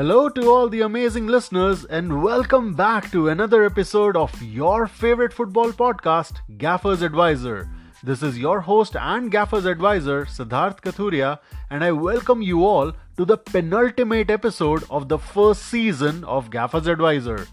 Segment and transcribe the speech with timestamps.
[0.00, 5.30] Hello to all the amazing listeners, and welcome back to another episode of your favorite
[5.30, 7.68] football podcast, Gaffer's Advisor.
[8.02, 13.26] This is your host and Gaffer's Advisor, Siddharth Kathuria, and I welcome you all to
[13.26, 17.46] the penultimate episode of the first season of Gaffer's Advisor.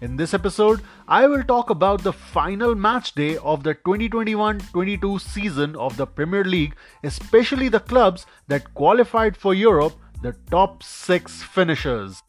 [0.00, 5.18] In this episode, I will talk about the final match day of the 2021 22
[5.18, 9.92] season of the Premier League, especially the clubs that qualified for Europe,
[10.22, 12.22] the top six finishers.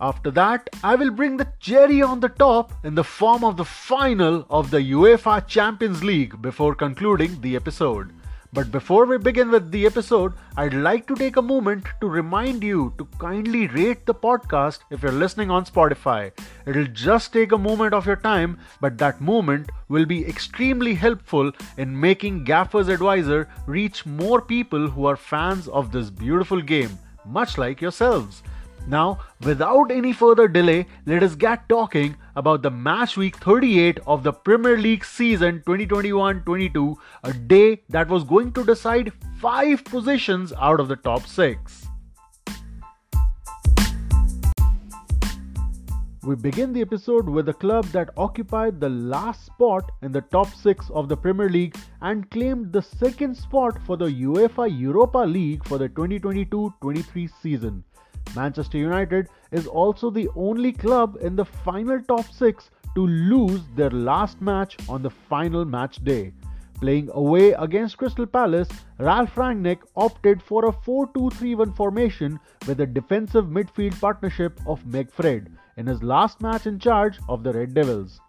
[0.00, 3.64] After that, I will bring the cherry on the top in the form of the
[3.66, 8.12] final of the UEFA Champions League before concluding the episode.
[8.52, 12.64] But before we begin with the episode, I'd like to take a moment to remind
[12.64, 16.32] you to kindly rate the podcast if you're listening on Spotify.
[16.66, 21.52] It'll just take a moment of your time, but that moment will be extremely helpful
[21.76, 26.98] in making Gaffer's Advisor reach more people who are fans of this beautiful game,
[27.30, 28.42] much like yourselves.
[28.86, 34.22] Now, without any further delay, let us get talking about the match week 38 of
[34.22, 40.52] the Premier League season 2021 22, a day that was going to decide 5 positions
[40.58, 41.89] out of the top 6.
[46.22, 50.48] We begin the episode with a club that occupied the last spot in the top
[50.52, 55.66] 6 of the Premier League and claimed the second spot for the UEFA Europa League
[55.66, 57.82] for the 2022 23 season.
[58.36, 63.90] Manchester United is also the only club in the final top 6 to lose their
[63.90, 66.34] last match on the final match day.
[66.80, 73.46] Playing away against Crystal Palace, Ralf Rangnick opted for a 4-2-3-1 formation with a defensive
[73.46, 78.20] midfield partnership of McFred in his last match in charge of the Red Devils.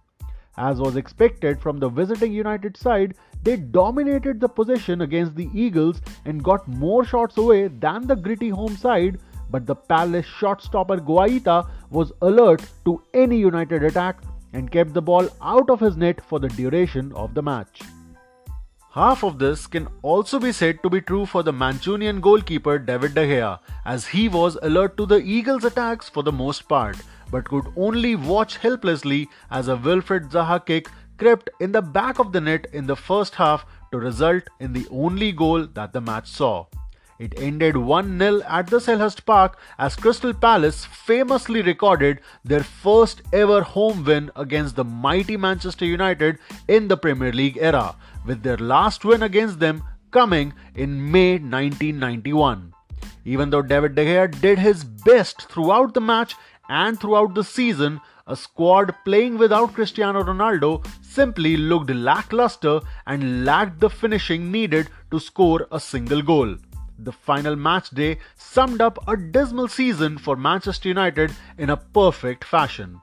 [0.58, 6.02] As was expected from the visiting United side, they dominated the possession against the Eagles
[6.26, 9.18] and got more shots away than the gritty home side
[9.52, 14.22] but the Palace shot stopper Guaita was alert to any United attack
[14.54, 17.82] and kept the ball out of his net for the duration of the match.
[18.94, 23.14] Half of this can also be said to be true for the Mancunian goalkeeper David
[23.16, 26.98] De Gea, as he was alert to the Eagles' attacks for the most part,
[27.32, 32.34] but could only watch helplessly as a Wilfried Zaha kick crept in the back of
[32.34, 36.28] the net in the first half to result in the only goal that the match
[36.28, 36.66] saw.
[37.22, 43.22] It ended 1 0 at the Selhurst Park as Crystal Palace famously recorded their first
[43.32, 47.96] ever home win against the mighty Manchester United in the Premier League era,
[48.26, 52.74] with their last win against them coming in May 1991.
[53.26, 56.36] Even though David De Gea did his best throughout the match
[56.70, 63.80] and throughout the season, a squad playing without Cristiano Ronaldo simply looked lackluster and lacked
[63.80, 66.56] the finishing needed to score a single goal.
[67.00, 72.44] The final match day summed up a dismal season for Manchester United in a perfect
[72.44, 73.02] fashion.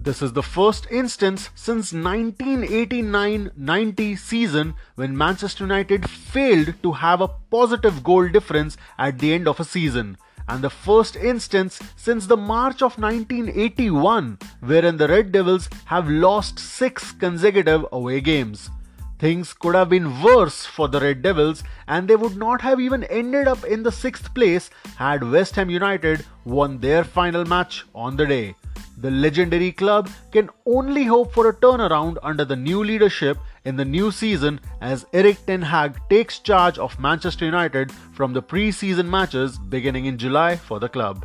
[0.00, 7.28] This is the first instance since 1989-90 season when Manchester United failed to have a
[7.50, 10.16] positive goal difference at the end of a season
[10.48, 16.58] and the first instance since the March of 1981 wherein the Red Devils have lost
[16.58, 18.70] 6 consecutive away games.
[19.18, 23.02] Things could have been worse for the Red Devils, and they would not have even
[23.04, 28.16] ended up in the sixth place had West Ham United won their final match on
[28.16, 28.54] the day.
[29.00, 33.84] The legendary club can only hope for a turnaround under the new leadership in the
[33.84, 39.08] new season as Erik Ten Hag takes charge of Manchester United from the pre season
[39.08, 41.24] matches beginning in July for the club.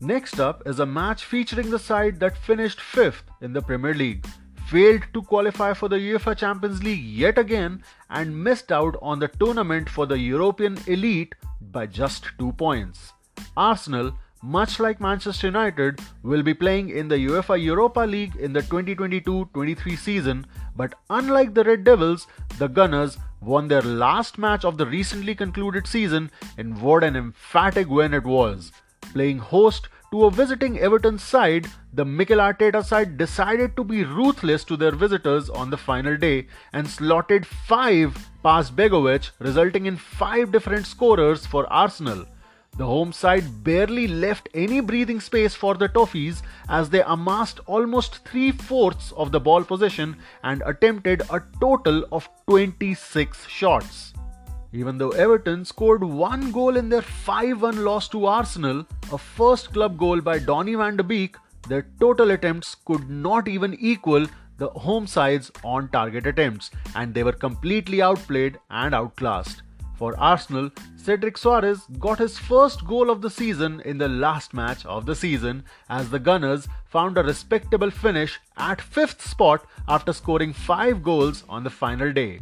[0.00, 4.24] Next up is a match featuring the side that finished 5th in the Premier League,
[4.68, 9.28] failed to qualify for the UEFA Champions League yet again, and missed out on the
[9.28, 13.12] tournament for the European elite by just 2 points.
[13.56, 18.62] Arsenal, much like Manchester United, will be playing in the UEFA Europa League in the
[18.62, 20.46] 2022 23 season,
[20.76, 22.26] but unlike the Red Devils,
[22.58, 27.88] the Gunners won their last match of the recently concluded season, and what an emphatic
[27.88, 28.72] win it was.
[29.12, 34.64] Playing host to a visiting Everton side, the Mikel Arteta side decided to be ruthless
[34.64, 40.52] to their visitors on the final day and slotted 5 past Begovic, resulting in 5
[40.52, 42.26] different scorers for Arsenal.
[42.76, 48.24] The home side barely left any breathing space for the Toffees as they amassed almost
[48.24, 54.12] three fourths of the ball possession and attempted a total of 26 shots.
[54.72, 59.72] Even though Everton scored one goal in their 5 1 loss to Arsenal, a first
[59.72, 61.36] club goal by Donny van de Beek,
[61.68, 67.22] their total attempts could not even equal the home side's on target attempts, and they
[67.22, 69.62] were completely outplayed and outclassed.
[69.96, 74.84] For Arsenal, Cedric Suarez got his first goal of the season in the last match
[74.86, 80.52] of the season as the Gunners found a respectable finish at 5th spot after scoring
[80.52, 82.40] 5 goals on the final day.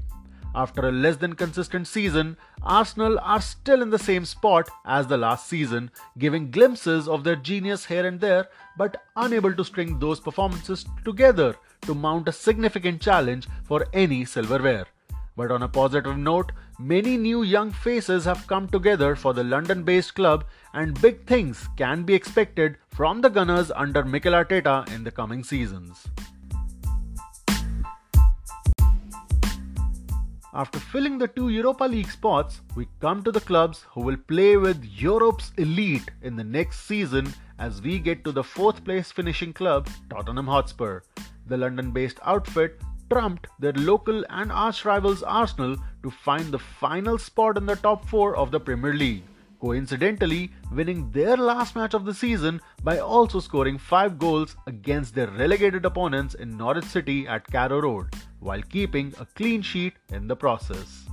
[0.55, 5.17] After a less than consistent season, Arsenal are still in the same spot as the
[5.17, 10.21] last season, giving glimpses of their genius here and there, but unable to string those
[10.21, 14.87] performances together to mount a significant challenge for any silverware.
[15.35, 16.53] But on a positive note,
[16.83, 20.45] many new young faces have come together for the London based club,
[20.75, 25.45] and big things can be expected from the Gunners under Mikel Arteta in the coming
[25.45, 26.09] seasons.
[30.55, 34.57] After filling the two Europa League spots, we come to the clubs who will play
[34.57, 39.53] with Europe's elite in the next season as we get to the fourth place finishing
[39.53, 41.01] club, Tottenham Hotspur.
[41.47, 42.81] The London based outfit
[43.13, 48.09] trumped their local and arch rivals Arsenal to find the final spot in the top
[48.09, 49.25] four of the Premier League
[49.63, 55.29] coincidentally winning their last match of the season by also scoring 5 goals against their
[55.29, 58.09] relegated opponents in Norwich City at Carrow Road,
[58.41, 61.07] while keeping a clean sheet in the process.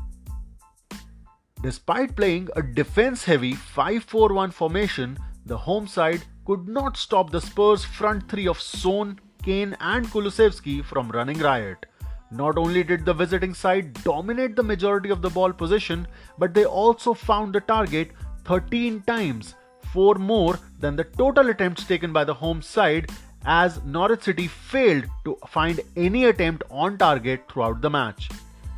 [1.62, 7.30] Despite playing a defense heavy 5 4 1 formation, the home side could not stop
[7.30, 11.86] the Spurs' front three of Son, Kane, and Kulusevski from running riot.
[12.32, 16.66] Not only did the visiting side dominate the majority of the ball position, but they
[16.66, 18.12] also found the target
[18.46, 19.56] 13 times,
[19.94, 23.10] 4 more than the total attempts taken by the home side,
[23.46, 28.30] as Norwich City failed to find any attempt on target throughout the match.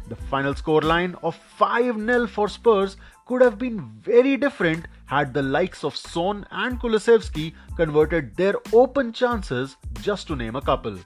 [0.08, 2.96] The final scoreline of 5 0 for Spurs
[3.26, 9.12] could have been very different had the likes of Son and Kulusevski converted their open
[9.12, 10.98] chances, just to name a couple.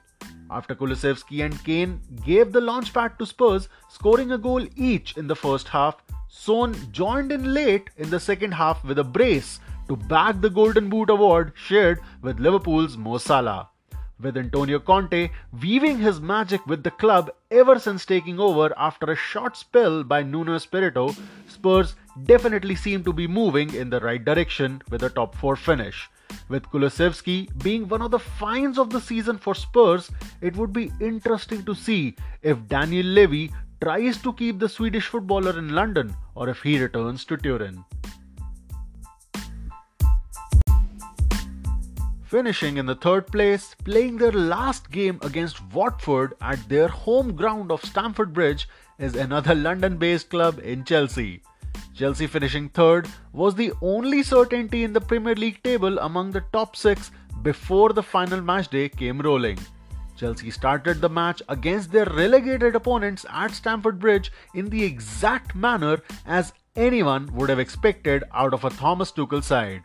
[0.48, 5.34] After Kulusevski and Kane gave the launchpad to Spurs, scoring a goal each in the
[5.34, 9.58] first half, Son joined in late in the second half with a brace
[9.88, 13.68] to back the Golden Boot award shared with Liverpool's Mo Salah.
[14.20, 19.16] With Antonio Conte weaving his magic with the club ever since taking over after a
[19.16, 21.14] short spell by Nuno Espirito,
[21.48, 26.08] Spurs definitely seem to be moving in the right direction with a top 4 finish.
[26.48, 30.92] With Kulusevski being one of the finds of the season for Spurs, it would be
[31.00, 33.50] interesting to see if Daniel Levy
[33.80, 37.84] tries to keep the Swedish footballer in London or if he returns to Turin.
[42.24, 47.70] Finishing in the third place, playing their last game against Watford at their home ground
[47.70, 48.68] of Stamford Bridge
[48.98, 51.42] is another London based club in Chelsea.
[51.96, 56.76] Chelsea finishing third was the only certainty in the Premier League table among the top
[56.76, 57.10] six
[57.40, 59.58] before the final match day came rolling.
[60.14, 66.02] Chelsea started the match against their relegated opponents at Stamford Bridge in the exact manner
[66.26, 69.82] as anyone would have expected out of a Thomas Tuchel side.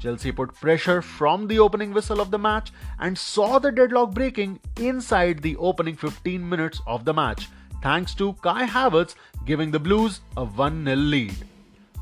[0.00, 2.70] Chelsea put pressure from the opening whistle of the match
[3.00, 7.48] and saw the deadlock breaking inside the opening 15 minutes of the match,
[7.82, 11.34] thanks to Kai Havertz giving the Blues a 1 0 lead.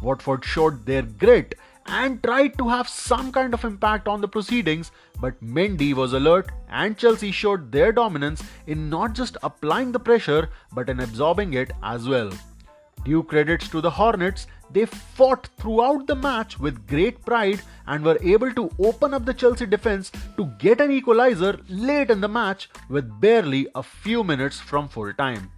[0.02, 1.54] Watford showed their grit
[1.86, 6.50] and tried to have some kind of impact on the proceedings, but Mendy was alert
[6.68, 11.72] and Chelsea showed their dominance in not just applying the pressure but in absorbing it
[11.82, 12.30] as well.
[13.04, 18.18] Due credits to the Hornets, they fought throughout the match with great pride and were
[18.22, 22.68] able to open up the Chelsea defense to get an equalizer late in the match
[22.90, 25.50] with barely a few minutes from full time.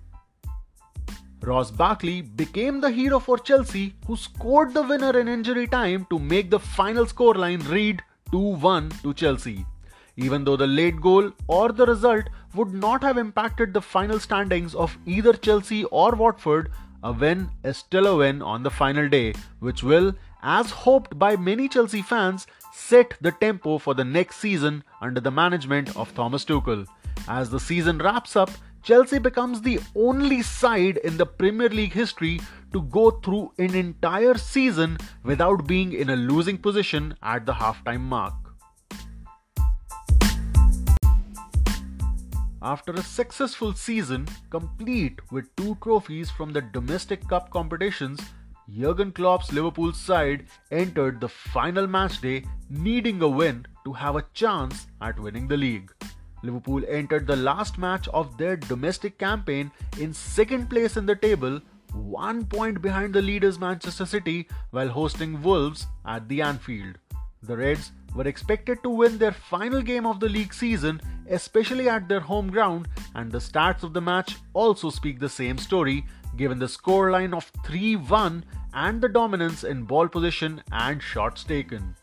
[1.42, 6.18] Ross Barkley became the hero for Chelsea, who scored the winner in injury time to
[6.18, 9.64] make the final scoreline read 2 1 to Chelsea.
[10.16, 14.74] Even though the late goal or the result would not have impacted the final standings
[14.74, 16.70] of either Chelsea or Watford,
[17.02, 21.36] a win is still a win on the final day, which will, as hoped by
[21.36, 26.44] many Chelsea fans, set the tempo for the next season under the management of Thomas
[26.44, 26.86] Tuchel.
[27.28, 28.50] As the season wraps up,
[28.82, 32.40] Chelsea becomes the only side in the Premier League history
[32.72, 38.00] to go through an entire season without being in a losing position at the halftime
[38.00, 38.34] mark.
[42.62, 48.20] After a successful season, complete with two trophies from the domestic cup competitions,
[48.68, 54.26] Jurgen Klopp's Liverpool side entered the final match day needing a win to have a
[54.32, 55.92] chance at winning the league.
[56.42, 61.60] Liverpool entered the last match of their domestic campaign in second place in the table,
[61.92, 66.98] one point behind the leaders Manchester City while hosting Wolves at the Anfield.
[67.42, 72.08] The Reds were expected to win their final game of the league season, especially at
[72.08, 76.04] their home ground, and the stats of the match also speak the same story,
[76.36, 78.44] given the scoreline of 3 1
[78.74, 81.94] and the dominance in ball position and shots taken.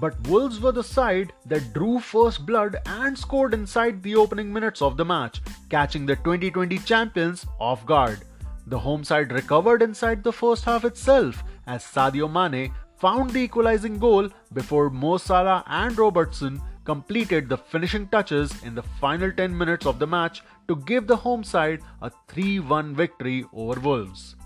[0.00, 4.82] But Wolves were the side that drew first blood and scored inside the opening minutes
[4.82, 8.20] of the match, catching the 2020 champions off guard.
[8.66, 13.98] The home side recovered inside the first half itself as Sadio Mane found the equalizing
[13.98, 19.86] goal before Mo Salah and Robertson completed the finishing touches in the final 10 minutes
[19.86, 24.36] of the match to give the home side a 3 1 victory over Wolves.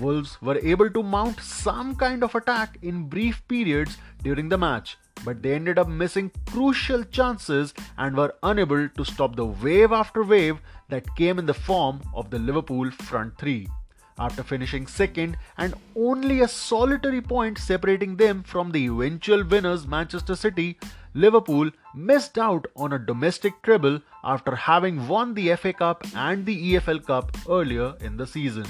[0.00, 4.96] Wolves were able to mount some kind of attack in brief periods during the match,
[5.24, 10.22] but they ended up missing crucial chances and were unable to stop the wave after
[10.22, 13.68] wave that came in the form of the Liverpool front three.
[14.18, 20.34] After finishing second and only a solitary point separating them from the eventual winners Manchester
[20.34, 20.78] City,
[21.12, 26.74] Liverpool missed out on a domestic treble after having won the FA Cup and the
[26.74, 28.66] EFL Cup earlier in the season.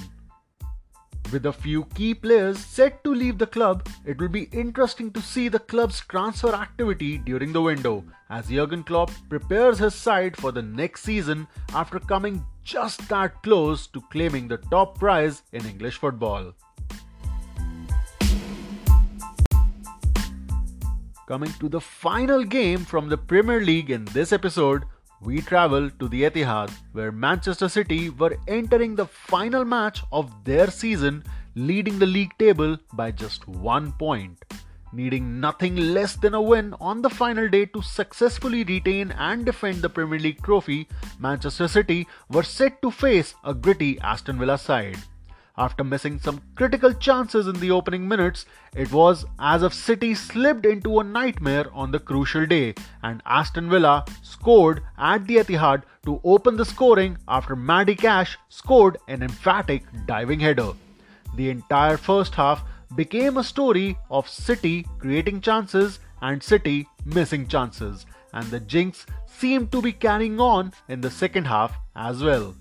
[1.36, 5.20] With a few key players set to leave the club, it will be interesting to
[5.20, 10.50] see the club's transfer activity during the window as Jurgen Klopp prepares his side for
[10.50, 15.98] the next season after coming just that close to claiming the top prize in English
[15.98, 16.54] football.
[21.28, 24.86] Coming to the final game from the Premier League in this episode,
[25.20, 30.70] we travel to the Etihad, where Manchester City were entering the final match of their
[30.70, 34.44] season, leading the league table by just one point.
[34.92, 39.82] Needing nothing less than a win on the final day to successfully retain and defend
[39.82, 44.98] the Premier League trophy, Manchester City were set to face a gritty Aston Villa side.
[45.58, 48.44] After missing some critical chances in the opening minutes,
[48.74, 53.70] it was as if City slipped into a nightmare on the crucial day, and Aston
[53.70, 59.84] Villa scored at the Etihad to open the scoring after Matty Cash scored an emphatic
[60.06, 60.72] diving header.
[61.36, 62.62] The entire first half
[62.94, 69.72] became a story of City creating chances and City missing chances, and the jinx seemed
[69.72, 72.54] to be carrying on in the second half as well.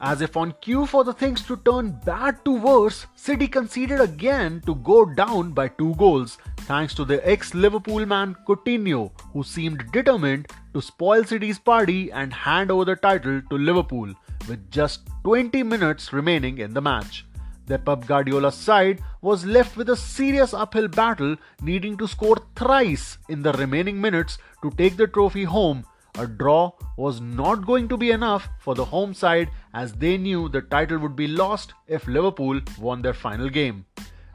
[0.00, 4.62] As if on cue for the things to turn bad to worse, City conceded again
[4.64, 9.90] to go down by two goals, thanks to the ex Liverpool man Coutinho, who seemed
[9.90, 14.14] determined to spoil City's party and hand over the title to Liverpool,
[14.48, 17.26] with just 20 minutes remaining in the match.
[17.66, 23.18] The Pep Guardiola side was left with a serious uphill battle, needing to score thrice
[23.28, 25.84] in the remaining minutes to take the trophy home
[26.18, 30.48] a draw was not going to be enough for the home side as they knew
[30.48, 33.86] the title would be lost if Liverpool won their final game.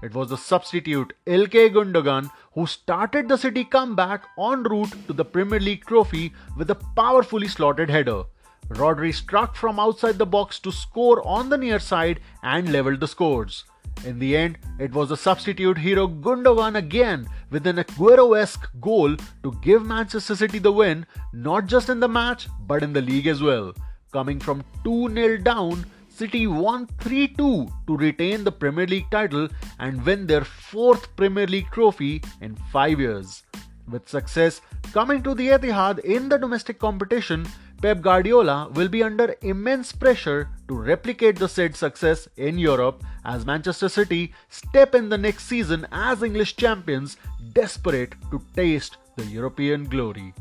[0.02, 5.26] It was the substitute Ilkay Gundogan who started the City comeback en route to the
[5.26, 8.24] Premier League trophy with a powerfully slotted header.
[8.70, 13.08] Rodri struck from outside the box to score on the near side and leveled the
[13.08, 13.66] scores.
[14.06, 19.60] In the end, it was the substitute hero Gundogan again with an Aguero-esque goal to
[19.62, 23.42] give Manchester City the win, not just in the match but in the league as
[23.42, 23.74] well.
[24.12, 29.48] Coming from 2-0 down, City won 3-2 to retain the Premier League title
[29.80, 33.44] and win their fourth Premier League trophy in 5 years.
[33.90, 37.48] With success coming to the Etihad in the domestic competition,
[37.84, 43.46] Pep Guardiola will be under immense pressure to replicate the said success in Europe as
[43.46, 47.18] Manchester City step in the next season as English champions,
[47.52, 50.34] desperate to taste the European glory.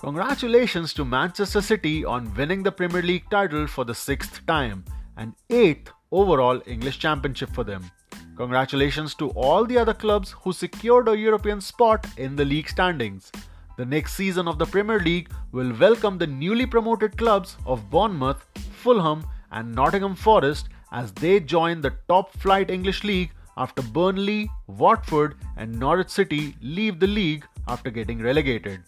[0.00, 4.84] Congratulations to Manchester City on winning the Premier League title for the sixth time
[5.16, 7.88] and eighth overall English championship for them.
[8.36, 13.32] Congratulations to all the other clubs who secured a European spot in the league standings.
[13.78, 18.46] The next season of the Premier League will welcome the newly promoted clubs of Bournemouth,
[18.82, 25.36] Fulham, and Nottingham Forest as they join the top flight English league after Burnley, Watford,
[25.56, 28.82] and Norwich City leave the league after getting relegated.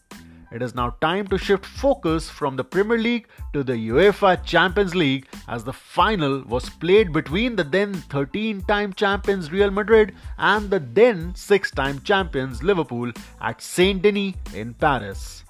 [0.50, 4.94] It is now time to shift focus from the Premier League to the UEFA Champions
[4.94, 10.70] League as the final was played between the then 13 time champions Real Madrid and
[10.70, 13.12] the then 6 time champions Liverpool
[13.42, 15.44] at Saint Denis in Paris.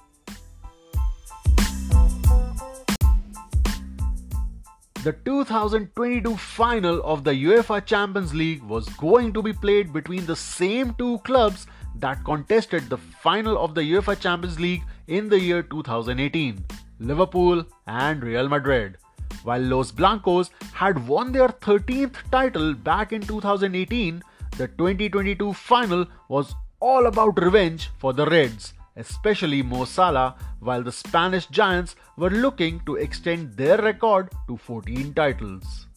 [5.05, 10.35] The 2022 final of the UEFA Champions League was going to be played between the
[10.35, 11.67] same two clubs
[11.99, 16.63] that contested the final of the UEFA Champions League in the year 2018
[16.99, 18.97] Liverpool and Real Madrid.
[19.43, 24.21] While Los Blancos had won their 13th title back in 2018,
[24.57, 30.91] the 2022 final was all about revenge for the Reds, especially Mo Salah, while the
[30.91, 35.88] Spanish Giants were looking to extend their record to 14 titles.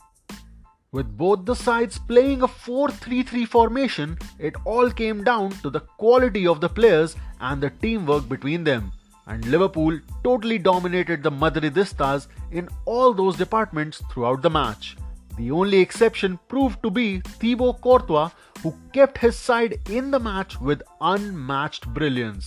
[0.93, 5.71] With both the sides playing a 4 3 3 formation, it all came down to
[5.71, 8.93] the quality of the players and the teamwork between them.
[9.27, 14.99] And Liverpool totally dominated the Madridistas in all those departments throughout the match.
[15.39, 18.29] The only exception proved to be Thibaut Courtois,
[18.63, 22.47] who kept his side in the match with unmatched brilliance.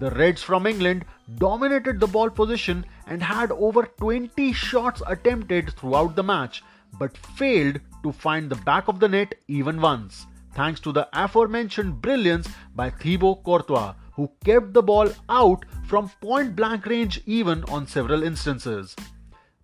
[0.00, 1.04] The Reds from England
[1.38, 6.64] dominated the ball position and had over 20 shots attempted throughout the match,
[6.98, 12.00] but failed to find the back of the net even once, thanks to the aforementioned
[12.00, 17.86] brilliance by Thibaut Courtois, who kept the ball out from point blank range even on
[17.86, 18.96] several instances.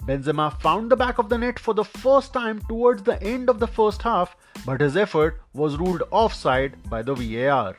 [0.05, 3.61] Benzema found the back of the net for the first time towards the end of
[3.61, 4.37] the first half,
[4.67, 7.77] but his effort was ruled offside by the VAR.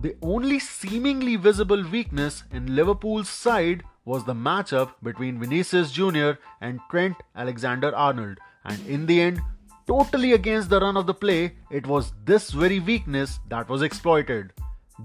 [0.00, 6.32] The only seemingly visible weakness in Liverpool's side was the matchup between Vinicius Jr.
[6.60, 9.40] and Trent Alexander Arnold, and in the end,
[9.86, 14.52] totally against the run of the play, it was this very weakness that was exploited.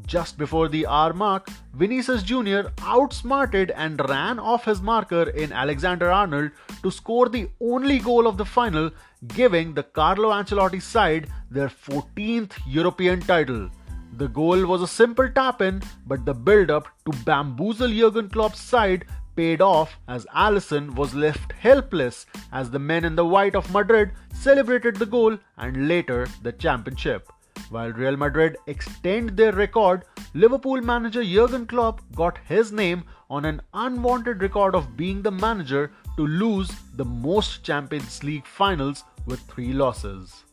[0.06, 2.70] Just before the hour mark, Vinicius Jr.
[2.82, 6.51] outsmarted and ran off his marker in Alexander Arnold
[6.84, 8.92] to score the only goal of the final,
[9.27, 13.70] giving the Carlo Ancelotti side their 14th European title.
[14.18, 18.60] The goal was a simple tap in, but the build up to bamboozle Jurgen Klopp's
[18.60, 19.06] side
[19.36, 24.14] paid off as Alisson was left helpless as the men in the white of Madrid
[24.34, 27.32] celebrated the goal and later the championship.
[27.70, 33.62] While Real Madrid extend their record, Liverpool manager Jurgen Klopp got his name on an
[33.76, 39.74] unwanted record of being the manager to lose the most Champions League finals with three
[39.74, 40.44] losses.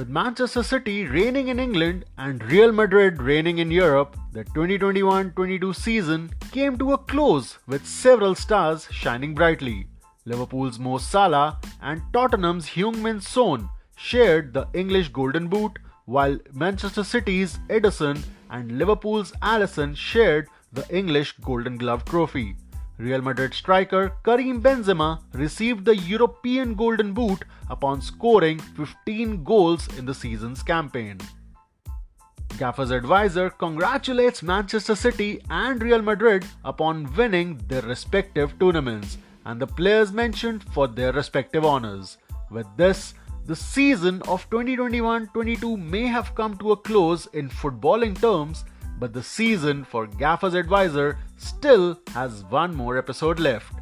[0.00, 5.74] With Manchester City reigning in England and Real Madrid reigning in Europe, the 2021 22
[5.74, 9.88] season came to a close with several stars shining brightly.
[10.24, 17.58] Liverpool's Mo Salah and Tottenham's Heung-min Son shared the English Golden Boot, while Manchester City's
[17.68, 22.56] Ederson and Liverpool's Alisson shared the English Golden Glove trophy.
[23.00, 30.04] Real Madrid striker Karim Benzema received the European Golden Boot upon scoring 15 goals in
[30.04, 31.18] the season's campaign.
[32.58, 39.66] Gaffer's advisor congratulates Manchester City and Real Madrid upon winning their respective tournaments and the
[39.66, 42.18] players mentioned for their respective honors.
[42.50, 43.14] With this,
[43.46, 48.64] the season of 2021 22 may have come to a close in footballing terms,
[49.00, 53.72] but the season for Gaffer's Advisor still has one more episode left.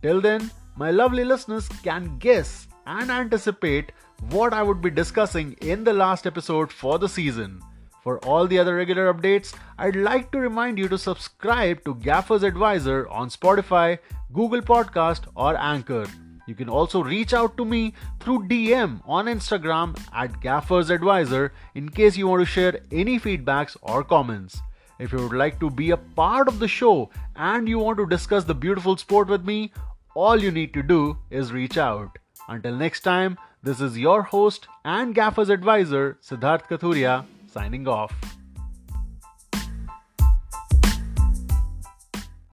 [0.00, 3.92] Till then, my lovely listeners can guess and anticipate
[4.30, 7.60] what I would be discussing in the last episode for the season.
[8.02, 12.42] For all the other regular updates, I'd like to remind you to subscribe to Gaffer's
[12.42, 13.98] Advisor on Spotify,
[14.32, 16.06] Google Podcast, or Anchor.
[16.46, 21.88] You can also reach out to me through DM on Instagram at Gaffer's Advisor in
[21.88, 24.60] case you want to share any feedbacks or comments.
[24.98, 28.06] If you would like to be a part of the show and you want to
[28.06, 29.72] discuss the beautiful sport with me,
[30.14, 32.18] all you need to do is reach out.
[32.48, 38.41] Until next time, this is your host and Gaffer's Advisor, Siddharth Kathuria signing off.